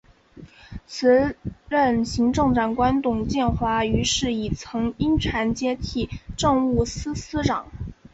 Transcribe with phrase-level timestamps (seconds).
[0.87, 1.37] 时
[1.69, 7.67] 任行政长官董建华于是以曾荫权接替政务司司长。